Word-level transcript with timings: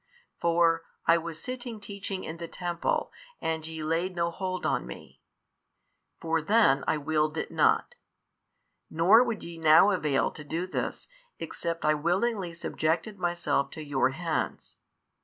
For 0.39 0.81
I 1.05 1.19
was 1.19 1.39
sitting 1.39 1.79
teaching 1.79 2.23
in 2.23 2.37
the 2.37 2.47
temple 2.47 3.11
and 3.39 3.67
ye 3.67 3.83
laid 3.83 4.15
no 4.15 4.31
hold 4.31 4.65
on 4.65 4.87
Me, 4.87 5.21
for 6.19 6.41
then 6.41 6.83
I 6.87 6.97
willed 6.97 7.37
it 7.37 7.51
not, 7.51 7.93
nor 8.89 9.23
would 9.23 9.43
ye 9.43 9.59
now 9.59 9.91
avail 9.91 10.31
to 10.31 10.43
do 10.43 10.65
this, 10.65 11.07
except 11.37 11.85
I 11.85 11.93
willingly 11.93 12.55
subjected 12.55 13.19
Myself 13.19 13.69
to 13.77 13.83
your 13.83 14.09
hands. 14.09 14.77